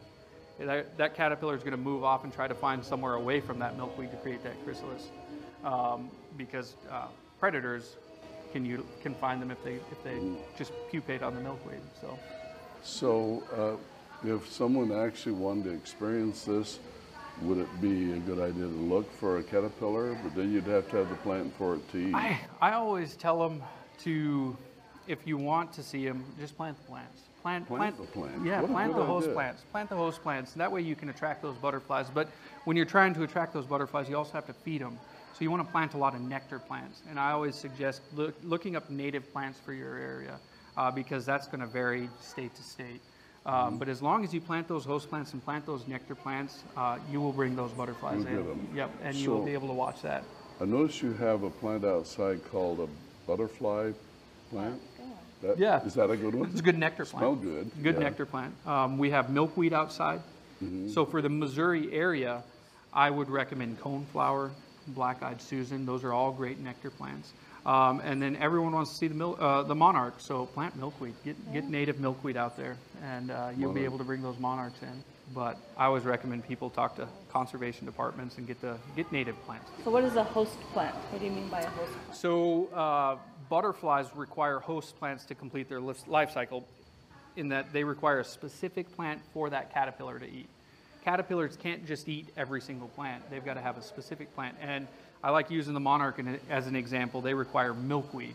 [0.58, 3.58] That, that caterpillar is going to move off and try to find somewhere away from
[3.60, 5.10] that milkweed to create that chrysalis,
[5.64, 7.06] um, because uh,
[7.38, 7.96] predators
[8.52, 10.18] can you can find them if they if they
[10.56, 11.80] just pupate on the milkweed.
[12.00, 12.18] So
[12.82, 16.80] So, uh, if someone actually wanted to experience this,
[17.42, 20.14] would it be a good idea to look for a caterpillar?
[20.22, 22.14] But then you'd have to have the plant for it to eat.
[22.14, 23.62] I I always tell them
[24.00, 24.56] to,
[25.06, 27.22] if you want to see them, just plant the plants.
[27.42, 28.44] Plant Plant the plant.
[28.44, 29.34] Yeah, What plant the host idea.
[29.34, 29.62] plants.
[29.70, 30.52] Plant the host plants.
[30.54, 32.10] That way you can attract those butterflies.
[32.10, 32.28] But
[32.64, 34.98] when you're trying to attract those butterflies, you also have to feed them.
[35.34, 37.02] So you want to plant a lot of nectar plants.
[37.08, 40.40] And I always suggest look, looking up native plants for your area
[40.76, 43.00] uh, because that's going to vary state to state.
[43.48, 43.78] Um, Mm-hmm.
[43.78, 46.98] But as long as you plant those host plants and plant those nectar plants, uh,
[47.10, 48.36] you will bring those butterflies You'll in.
[48.44, 48.68] get 'em.
[48.76, 50.22] Yep, and you will be able to watch that.
[50.60, 52.88] I noticed you have a plant outside called a
[53.26, 53.92] butterfly
[54.50, 54.80] plant.
[55.40, 55.82] That- Yeah.
[55.84, 56.50] Is that a good one?
[56.50, 57.20] It's a good nectar plant.
[57.22, 58.00] Smell good, Good yeah.
[58.02, 58.52] nectar plant.
[58.66, 60.20] Um, we have milkweed outside.
[60.92, 62.42] So for the Missouri area,
[62.92, 64.50] I would recommend coneflower,
[64.88, 65.86] black-eyed Susan.
[65.86, 67.32] Those are all great nectar plants.
[67.66, 71.14] Um, and then everyone wants to see the mil- uh, the monarch, so plant milkweed.
[71.24, 73.84] Get get native milkweed out there, and uh, you'll be Monarch.
[73.84, 75.02] able to bring those monarchs in.
[75.34, 79.68] But I always recommend people talk to conservation departments and get the get native plants.
[79.84, 80.94] So what is a host plant?
[80.94, 82.16] What do you mean by a host plant?
[82.16, 83.16] So uh,
[83.50, 86.66] butterflies require host plants to complete their life cycle
[87.36, 90.48] in that they require a specific plant for that caterpillar to eat.
[91.04, 93.22] Caterpillars can't just eat every single plant.
[93.30, 94.56] They've got to have a specific plant.
[94.60, 94.86] And
[95.22, 97.20] I like using the monarch in, as an example.
[97.20, 98.34] They require milkweed.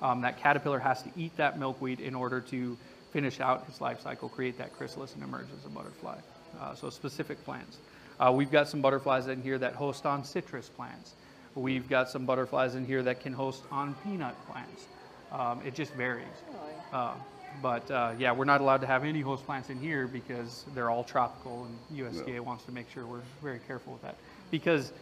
[0.00, 2.76] Um, that caterpillar has to eat that milkweed in order to
[3.12, 6.18] finish out its life cycle, create that chrysalis, and emerge as a butterfly.
[6.60, 7.78] Uh, so specific plants.
[8.18, 11.14] Uh, we've got some butterflies in here that host on citrus plants.
[11.54, 14.86] We've got some butterflies in here that can host on peanut plants.
[15.30, 16.26] Um, it just varies.
[16.92, 17.14] Uh,
[17.60, 20.88] but uh, yeah, we're not allowed to have any host plants in here because they're
[20.88, 24.16] all tropical, and USDA wants to make sure we're very careful with that.
[24.50, 24.92] Because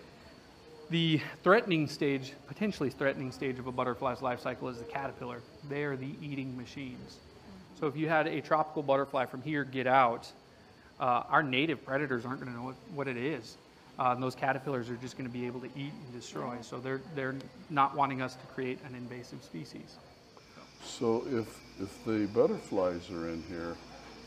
[0.90, 5.40] the threatening stage, potentially threatening stage of a butterfly's life cycle is the caterpillar.
[5.68, 7.18] They are the eating machines.
[7.78, 10.30] So if you had a tropical butterfly from here get out,
[10.98, 13.56] uh, our native predators aren't going to know what, what it is.
[13.98, 16.56] Uh, and those caterpillars are just going to be able to eat and destroy.
[16.62, 17.36] So they're, they're
[17.70, 19.96] not wanting us to create an invasive species.
[20.84, 23.76] So if, if the butterflies are in here,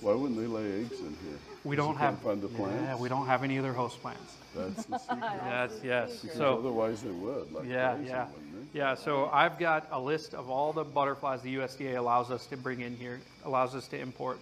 [0.03, 1.39] why wouldn't they lay eggs in here?
[1.63, 2.83] We don't have can't find the plants?
[2.83, 4.35] Yeah, we don't have any other host plants.
[4.53, 5.19] That's the secret.
[5.21, 6.19] Yes, yes.
[6.21, 8.25] Because So otherwise they would, like Yeah, crazy, yeah.
[8.25, 8.79] they?
[8.79, 12.57] Yeah, so I've got a list of all the butterflies the USDA allows us to
[12.57, 14.39] bring in here, allows us to import.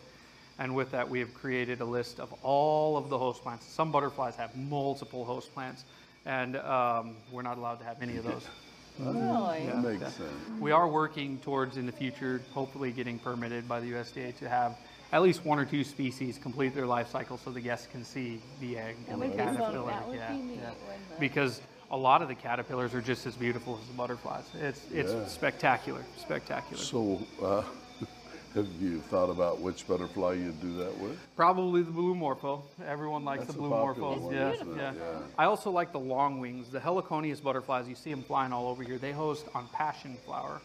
[0.57, 3.65] And with that, we have created a list of all of the host plants.
[3.67, 5.85] Some butterflies have multiple host plants,
[6.25, 8.47] and um, we're not allowed to have any of those.
[8.99, 9.65] Really?
[9.65, 10.31] That makes sense.
[10.59, 14.75] We are working towards in the future, hopefully getting permitted by the USDA to have
[15.11, 18.39] at least one or two species complete their life cycle so the guests can see
[18.61, 19.55] the egg and the would be fun.
[19.57, 19.93] caterpillar.
[20.13, 20.71] Yeah, be yeah.
[21.19, 24.45] Because a lot of the caterpillars are just as beautiful as the butterflies.
[24.55, 25.25] It's it's Yeah.
[25.27, 26.81] spectacular, spectacular.
[26.81, 27.63] So, uh,
[28.55, 31.19] have you thought about which butterfly you'd do that with?
[31.35, 32.63] Probably the blue morpho.
[32.87, 34.21] Everyone likes That's the blue popular morphos.
[34.21, 35.19] one, Yeah, yeah, Yeah.
[35.37, 36.69] I also like the long wings.
[36.69, 38.97] The heliconius butterflies, you see them flying all over here.
[38.97, 40.61] They host on passion flower.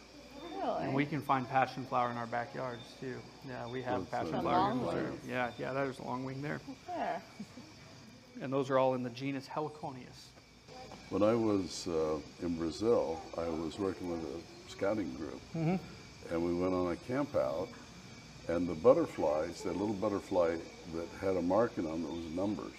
[0.63, 3.15] And we can find passion flower in our backyards too.
[3.47, 5.11] Yeah, we have That's passion a flower here in long Missouri.
[5.11, 5.19] wing.
[5.29, 6.59] Yeah, yeah, there's a long wing there.
[6.87, 7.21] There.
[8.39, 10.27] And those are all in the genus Heliconius.
[11.09, 15.79] When I was uh, in Brazil, I was working with a scouting group, and
[16.43, 17.67] we went on a camp out.
[18.47, 20.55] And the butterflies, that little butterfly
[20.93, 22.77] that had a marking on that was numbers,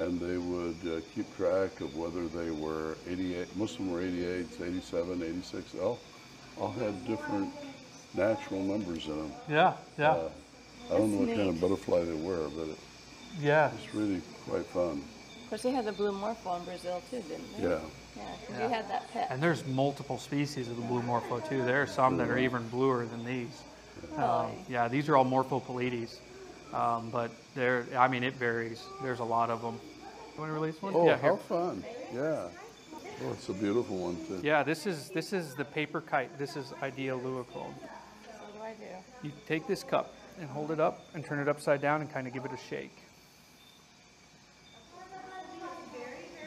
[0.00, 3.54] and they would uh, keep track of whether they were 88.
[3.58, 5.74] Most of them were 88, 87, 86.
[5.74, 5.98] All,
[6.56, 7.50] all had different
[8.14, 9.32] natural numbers in them.
[9.48, 10.28] Yeah, yeah, Uh,
[10.90, 12.78] I don't know what That's kind of butterfly they were, but it,
[13.40, 13.70] yeah.
[13.74, 15.04] it's really quite fun.
[15.44, 17.62] Of course, they had the blue morpho in Brazil too, didn't they?
[17.64, 17.80] Yeah.
[18.16, 18.68] Yeah, 'cause Yeah.
[18.68, 19.26] you had that pet.
[19.30, 21.64] And there's multiple species of the blue morpho too.
[21.64, 23.64] There are some that are even bluer than these.
[24.16, 24.64] Um, Really?
[24.68, 26.20] yeah, these are all Morpho peleides.
[26.72, 28.90] Um, but there, I mean, it varies.
[29.00, 29.74] There's a lot of them.
[29.74, 30.92] You want to release one?
[30.96, 31.38] Oh, yeah, how here.
[31.38, 31.84] fun!
[32.12, 32.48] Yeah.
[33.22, 34.40] Oh, it's a beautiful one too.
[34.42, 36.36] Yeah, this is this is the paper kite.
[36.38, 37.44] This is Idea leuconoe.
[37.54, 39.28] So what do I do?
[39.28, 42.26] You take this cup and hold it up and turn it upside down and kind
[42.26, 42.96] of give it a shake.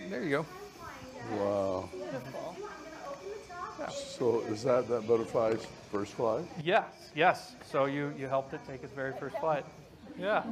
[0.09, 0.45] There you go.
[1.31, 1.89] Wow.
[1.91, 2.55] Beautiful.
[3.95, 6.45] So is that that butterfly's first flight?
[6.63, 7.55] Yes, yes.
[7.71, 9.65] So you you helped it take its very first flight.
[10.19, 10.43] Yeah.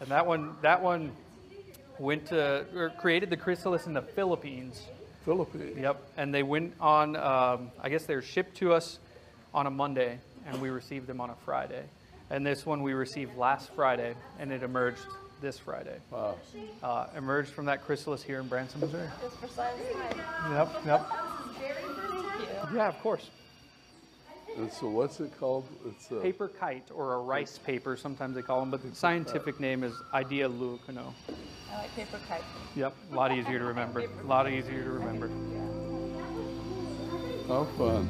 [0.00, 1.12] And that one that one
[1.98, 4.82] went to or created the chrysalis in the Philippines.
[5.24, 5.78] Philippines.
[5.78, 6.02] Yep.
[6.16, 7.16] And they went on.
[7.16, 8.98] Um, I guess they were shipped to us
[9.52, 11.84] on a Monday, and we received them on a Friday.
[12.30, 15.06] And this one we received last Friday, and it emerged
[15.40, 15.98] this Friday.
[16.10, 16.36] Wow.
[16.82, 19.08] Uh, emerged from that chrysalis here in Branson, Missouri.
[19.22, 19.80] Just for science.
[20.50, 20.86] Yep.
[20.86, 21.06] Yep.
[22.74, 23.30] Yeah, of course.
[24.56, 25.66] And so what's it called?
[25.86, 29.58] It's a Paper kite or a rice paper, sometimes they call them, but the scientific
[29.58, 31.12] name is Idea leuconoe.
[31.72, 32.44] I like paper kite.
[32.76, 34.00] Yep, a lot easier to remember.
[34.00, 35.28] A lot easier to remember.
[37.48, 38.08] how fun.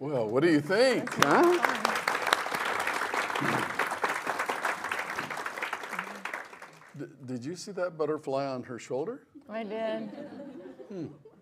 [0.00, 1.84] well, what do you think, huh?
[7.26, 9.22] Did you see that butterfly on her shoulder?
[9.48, 10.10] I did.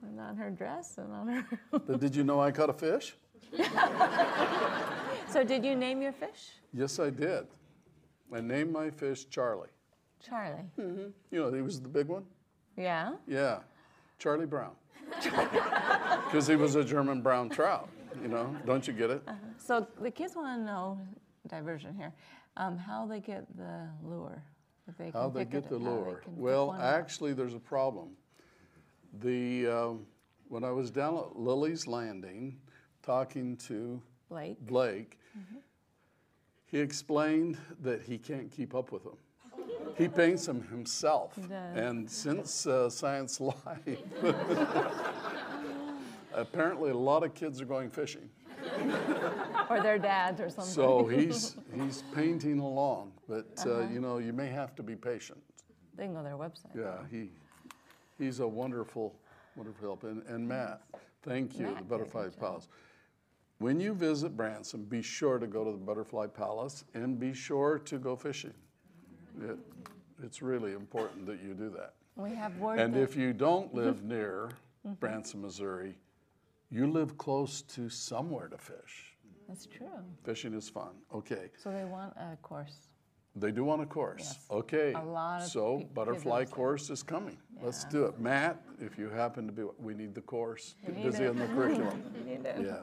[0.02, 1.78] And on her dress and on her.
[1.86, 3.14] Th- Did you know I caught a fish?
[5.28, 6.50] so, did you name your fish?
[6.72, 7.46] Yes, I did.
[8.34, 9.68] I named my fish Charlie.
[10.24, 10.64] Charlie.
[10.78, 11.08] Mm-hmm.
[11.30, 12.24] You know, he was the big one.
[12.76, 13.12] Yeah?
[13.26, 13.58] Yeah,
[14.18, 14.72] Charlie Brown.
[16.32, 17.90] Because he was a German brown trout.
[18.22, 19.22] You know, don't you get it?
[19.58, 20.98] So, the kids want to know,
[21.46, 22.14] diversion here,
[22.56, 24.42] um, how they get the lure.
[24.88, 26.22] If they can How they get the lure?
[26.26, 28.10] Well, actually, there's a problem.
[29.20, 30.06] The um,
[30.48, 32.58] when I was down at Lilleys' Landing
[33.02, 34.58] talking to Blake.
[34.66, 35.18] Blake,
[36.66, 39.16] he explained that he can't keep up with them.
[39.98, 41.38] He paints them himself.
[41.74, 43.98] And since uh, Science Live,
[46.34, 48.28] apparently a lot of kids are going fishing.
[49.68, 50.72] Or their dads or something.
[50.72, 53.88] So he's he's painting along, but uh, Uh-huh.
[53.92, 55.42] you know you may have to be patient.
[55.96, 56.74] they can go to their website.
[56.76, 57.30] Yeah, he
[58.22, 59.14] he's a wonderful
[59.56, 60.04] wonderful help.
[60.04, 60.82] And, and Matt
[61.22, 62.28] Thank you, Matt the Butterfly.
[62.38, 62.68] Palace.
[63.58, 67.78] When you visit Branson, be sure to go to the Butterfly Palace and be sure
[67.78, 68.54] to go fishing.
[69.40, 69.56] It,
[70.22, 71.94] it's really important that you do that.
[72.16, 74.50] We have word And if you don't live near
[74.84, 74.94] mm-hmm.
[74.94, 75.96] Branson, Missouri,
[76.70, 79.16] you live close to somewhere to fish.
[79.48, 79.86] That's true.
[80.24, 80.92] Fishing is fun.
[81.14, 81.50] Okay.
[81.62, 82.88] So they want a course.
[83.34, 84.24] They do want a course.
[84.24, 84.46] Yes.
[84.50, 84.92] Okay.
[84.92, 87.38] A lot of so pe- butterfly course is coming.
[87.62, 88.20] Let's do it.
[88.20, 90.74] Matt, if you happen to be, we need the course.
[90.84, 91.30] Get need busy it.
[91.30, 92.02] on the curriculum.
[92.26, 92.56] Need it.
[92.60, 92.78] Yeah,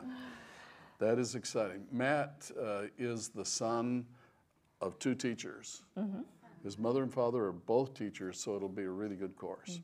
[0.99, 1.85] that is exciting.
[1.91, 4.05] Matt uh, is the son
[4.81, 5.83] of two teachers.
[6.63, 9.79] His mother and father are both teachers, so it'll be a really good course.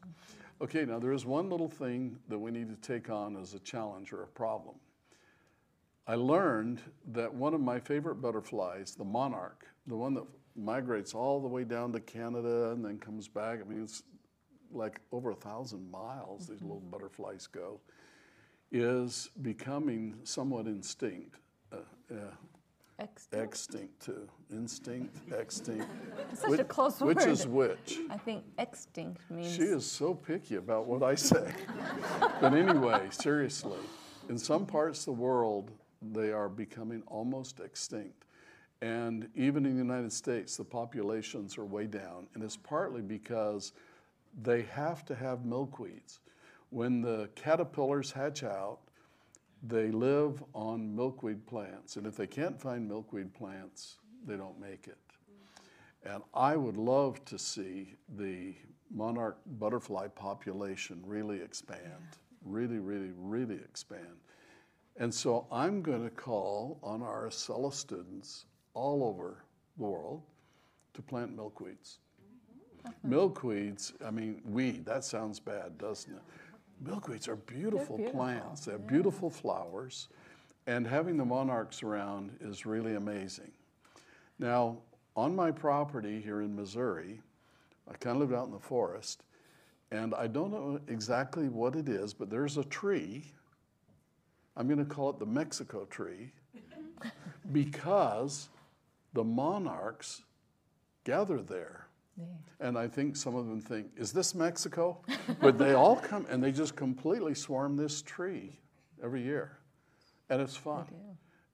[0.61, 3.59] Okay, now there is one little thing that we need to take on as a
[3.59, 4.75] challenge or a problem.
[6.07, 10.23] I learned that one of my favorite butterflies, the monarch, the one that
[10.55, 14.03] migrates all the way down to Canada and then comes back, I mean, it's
[14.71, 17.79] like over a thousand miles these little butterflies go,
[18.71, 21.35] is becoming somewhat instinct.
[21.71, 21.77] Uh,
[22.11, 22.17] uh,
[22.97, 23.45] Extinct.
[23.45, 24.29] extinct too.
[24.51, 25.85] Instinct, extinct.
[26.33, 27.99] Such a Which- close Which is which?
[28.09, 29.53] I think extinct means.
[29.53, 31.53] She is so picky about what I say.
[32.39, 33.79] but anyway, seriously,
[34.29, 38.23] in some parts of the world, they are becoming almost extinct.
[38.81, 42.27] And even in the United States, the populations are way down.
[42.33, 43.71] And it's partly because
[44.41, 46.19] they have to have milkweeds.
[46.69, 48.79] When the caterpillars hatch out,
[49.63, 51.95] they live on milkweed plants.
[51.95, 54.97] And if they can't find milkweed plants, they don't make it.
[56.03, 58.53] And I would love to see the
[58.91, 61.81] monarch butterfly population really expand,
[62.43, 64.19] really, really, really expand.
[64.97, 69.43] And so I'm going to call on our Acellus students all over
[69.77, 70.21] the world
[70.93, 71.97] to plant milkweeds.
[73.05, 76.21] Milkweeds, I mean, weed, that sounds bad, doesn't it?
[76.83, 80.09] Milkweeds are beautiful, beautiful, plants, they have beautiful flowers,
[80.67, 83.51] and having the monarchs around is really amazing.
[84.37, 84.77] Now,
[85.15, 87.21] on my property here in Missouri,
[87.89, 89.23] I kind of live out in the forest,
[89.91, 93.31] and I don't know exactly what it is, but there's a tree.
[94.57, 96.31] I'm going to call it the Mexico tree
[97.51, 98.49] because
[99.15, 100.21] the monarchs
[101.03, 101.87] gather there.
[102.61, 105.01] And I think some of them think, is this Mexico?
[105.41, 108.59] but they all come and they just completely swarm this tree
[109.03, 109.57] every year.
[110.29, 110.85] And it's fun.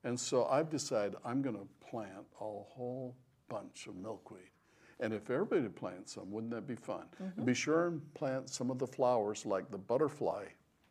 [0.04, 3.16] And so I've decided I'm going to plant a whole
[3.50, 4.50] bunch of milkweed.
[5.00, 7.06] And if everybody plants some, wouldn't that be fun?
[7.38, 10.46] And be sure and plant some of the flowers like the butterfly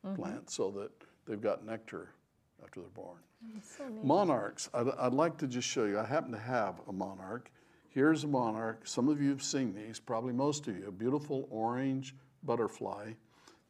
[0.05, 0.21] mm-hmm.
[0.21, 0.91] plant so that
[1.27, 2.11] they've got nectar
[2.63, 3.19] after they're born.
[4.03, 5.99] Monarchs, I'd, I'd like to just show you.
[5.99, 7.51] I happen to have a monarch.
[7.89, 8.87] Here's a monarch.
[8.87, 10.87] Some of you have seen these, probably most of you.
[10.87, 13.13] A beautiful orange butterfly.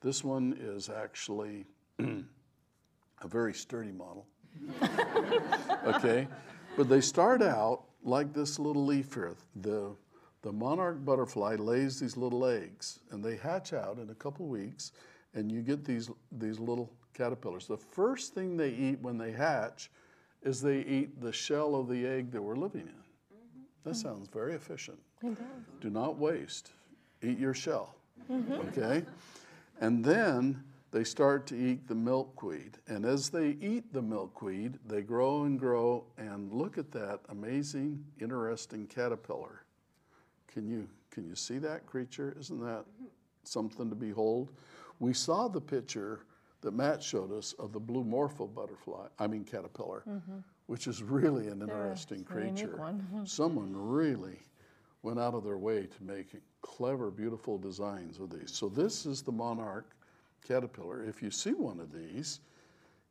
[0.01, 1.67] This one is actually
[1.99, 4.27] a very sturdy model.
[5.87, 6.27] okay?
[6.77, 9.37] But they start out like this little leaf here.
[9.57, 9.95] The,
[10.43, 14.93] the monarch butterfly lays these little eggs, and they hatch out in a couple weeks,
[15.35, 17.67] and you get these, these little caterpillars.
[17.67, 19.91] The first thing they eat when they hatch
[20.43, 22.89] is they eat the shell of the egg that we're living in.
[22.89, 23.61] Mm-hmm.
[23.85, 24.99] That sounds very efficient.
[25.81, 26.73] Do not waste.
[27.23, 27.95] Eat your shell.
[28.31, 28.53] Mm-hmm.
[28.69, 29.05] Okay?
[29.81, 32.79] And then they start to eat the milkweed.
[32.89, 36.05] And as they eat the milkweed, they grow and grow.
[36.17, 39.65] And look at that amazing, interesting caterpillar.
[40.49, 42.35] Can you, can you see that creature?
[42.39, 43.07] Isn't that mm-hmm.
[43.45, 44.51] something to behold?
[44.99, 46.21] We saw the picture
[46.63, 50.39] that Matt showed us of the blue morpho butterfly, I mean caterpillar, mm-hmm.
[50.67, 52.77] which is really an interesting unique creature.
[52.77, 53.23] one.
[53.27, 54.39] Someone really
[55.03, 58.51] went out of their way to make clever, beautiful designs of these.
[58.53, 59.97] So this is the monarch
[60.47, 61.05] caterpillar.
[61.05, 62.41] If you see one of these,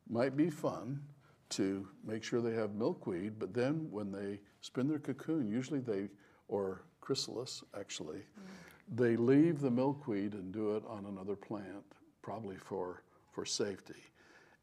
[0.10, 1.02] might be fun
[1.50, 6.10] to make sure they have milkweed, but then when they spin their cocoon, usually they,
[6.48, 8.96] or chrysalis actually, mm.
[8.96, 11.86] they leave the milkweed and do it on another plant,
[12.22, 13.04] probably for,
[13.40, 14.04] for safety.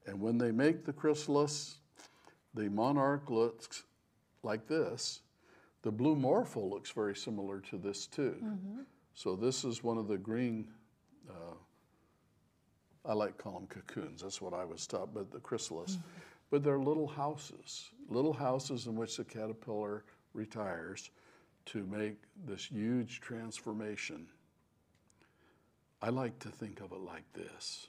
[0.07, 1.79] And when they make the chrysalis,
[2.53, 3.85] the monarch looks
[4.43, 5.21] like this.
[5.81, 8.37] The blue morpho looks very similar to this too.
[9.15, 10.69] So this is one of the green,
[11.31, 11.55] uh,
[13.07, 15.97] I like to call them cocoons, that's what I was taught, but the chrysalis.
[16.51, 20.05] But they're little houses, little houses in which the caterpillar
[20.35, 21.11] retires
[21.67, 24.27] to make this huge transformation.
[26.03, 27.89] I like to think of it like this.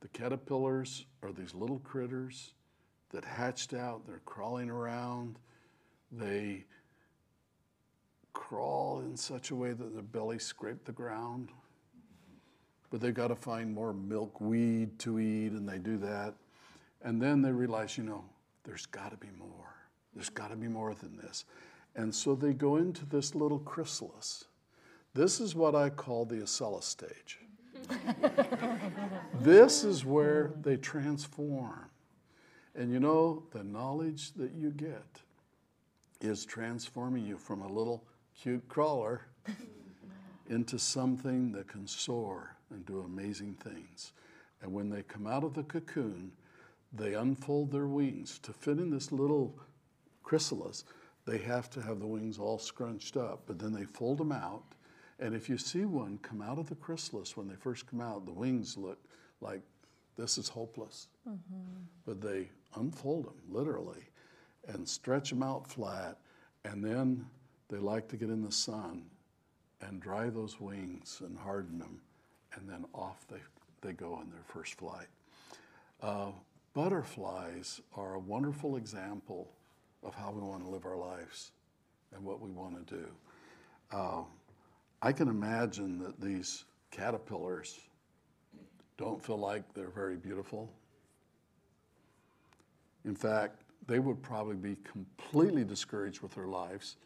[0.00, 2.52] The caterpillars are these little critters
[3.10, 5.38] that hatched out, they're crawling around.
[6.12, 6.64] They
[8.32, 11.50] crawl in such a way that their belly scrape the ground.
[12.90, 16.34] but they've got to find more milkweed to eat, and they do that.
[17.02, 18.24] And then they realize, you know,
[18.64, 19.74] there's got to be more.
[20.14, 21.44] There's got to be more than this.
[21.96, 24.44] And so they go into this little chrysalis.
[25.14, 27.38] This is what I call the Acellus stage.
[29.40, 31.90] this is where they transform.
[32.74, 35.20] And you know, the knowledge that you get
[36.20, 38.04] is transforming you from a little
[38.40, 39.22] cute crawler
[40.48, 44.12] into something that can soar and do amazing things.
[44.62, 46.32] And when they come out of the cocoon,
[46.92, 48.38] they unfold their wings.
[48.40, 49.54] To fit in this little
[50.22, 50.84] chrysalis,
[51.26, 54.64] they have to have the wings all scrunched up, but then they fold them out.
[55.20, 58.24] And if you see one come out of the chrysalis when they first come out,
[58.24, 58.98] the wings look
[59.40, 59.62] like
[60.16, 61.08] this is hopeless.
[62.06, 64.04] But they unfold them literally
[64.68, 66.18] and stretch them out flat,
[66.64, 67.26] and then
[67.68, 69.04] they like to get in the sun
[69.80, 72.00] and dry those wings and harden them,
[72.54, 73.40] and then off they,
[73.80, 75.06] they go on their first flight.
[76.02, 76.30] Uh,
[76.74, 79.50] butterflies are a wonderful example
[80.02, 81.52] of how we want to live our lives
[82.14, 83.06] and what we want to do.
[83.90, 84.22] Uh,
[85.00, 87.78] I can imagine that these caterpillars
[88.96, 90.72] don't feel like they're very beautiful.
[93.04, 96.96] In fact, they would probably be completely discouraged with their lives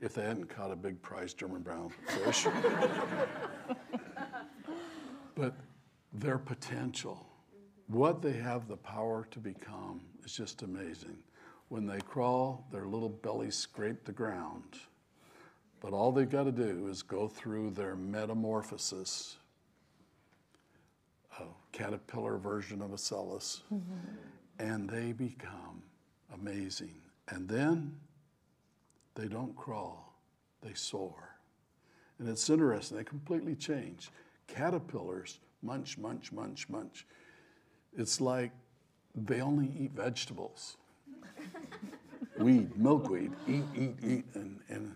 [0.00, 2.46] if they hadn't caught a big prize German brown fish.
[5.34, 5.56] but
[6.12, 7.26] their potential,
[7.88, 11.18] what they have the power to become, is just amazing.
[11.68, 14.78] When they crawl, their little bellies scrape the ground.
[15.80, 19.36] But all they've got to do is go through their metamorphosis,
[21.38, 23.82] a caterpillar version of Acellus, mm-hmm.
[24.58, 25.82] and they become
[26.34, 26.94] amazing.
[27.28, 27.96] And then
[29.14, 30.14] they don't crawl,
[30.60, 31.36] they soar.
[32.18, 34.10] And it's interesting, they completely change.
[34.46, 37.06] Caterpillars munch, munch, munch, munch.
[37.96, 38.52] It's like
[39.14, 40.76] they only eat vegetables.
[42.38, 44.94] Weed, milkweed, eat, eat, eat, and, and,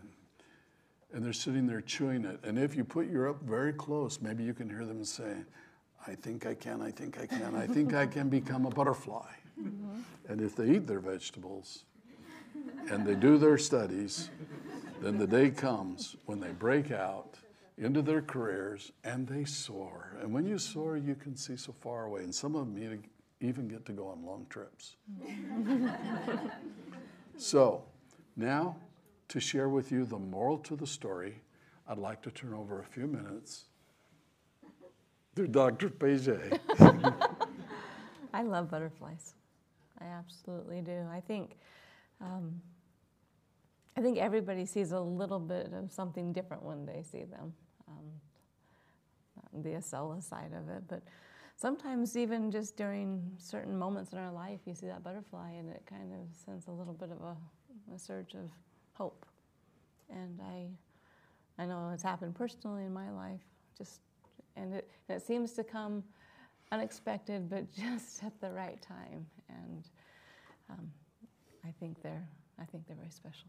[1.15, 2.41] and they're sitting there chewing it.
[2.43, 5.37] And if you put your up very close, maybe you can hear them say,
[6.07, 9.31] I think I can, I think I can, I think I can become a butterfly.
[9.59, 10.01] Mm-hmm.
[10.29, 11.85] And if they eat their vegetables
[12.91, 14.31] and they do their studies,
[15.01, 17.39] then the day comes when they break out
[17.79, 20.17] into their careers and they soar.
[20.21, 22.23] And when you soar, you can see so far away.
[22.23, 23.05] And some of them even-
[23.41, 24.97] even get to go on long trips.
[25.23, 25.89] Mm-hmm.
[27.37, 27.85] so,
[28.37, 28.77] now
[29.29, 31.41] to share with you the moral to the story,
[31.89, 33.65] I'd like to turn over a few minutes
[35.37, 35.91] to Dr.
[35.91, 36.61] Paget.
[38.33, 39.35] I love butterflies.
[40.01, 41.05] I absolutely do.
[41.11, 41.57] I think,
[42.21, 42.61] um,
[43.97, 47.53] I think everybody sees a little bit of something different when they see them.
[47.89, 51.03] Um, the Acellus side of it, but
[51.57, 55.83] sometimes even just during certain moments in our life, you see that butterfly, and it
[55.89, 57.37] kind of sends a little bit of a,
[57.95, 58.51] a surge of
[58.95, 59.25] hope.
[60.11, 63.41] And I, I know it's happened personally in my life.
[63.77, 64.01] Just,
[64.57, 66.03] and it, and it seems to come
[66.73, 69.27] unexpected, but just at the right time.
[69.49, 69.85] And
[70.71, 70.91] um,
[71.65, 72.27] I think they're,
[72.61, 73.49] I think they're very special.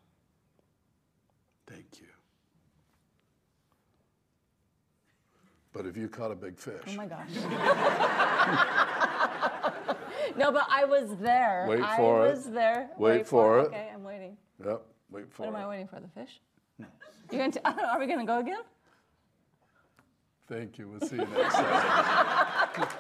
[1.68, 2.08] Thank you.
[5.74, 7.28] But if you caught a big fish, Oh my gosh.
[10.38, 11.66] no, but I was there.
[11.68, 12.30] Wait I for it.
[12.32, 12.90] was there.
[12.98, 13.68] Wait for it.
[13.68, 14.38] Okay, I'm waiting.
[14.66, 14.82] yep,
[15.12, 16.00] wait for What am I waiting for?
[16.00, 16.40] The fish?
[16.80, 16.88] No.
[17.32, 17.54] You gonna
[17.90, 18.62] are we gonna go again?
[20.48, 20.90] Thank you.
[20.90, 22.88] We'll see you next time.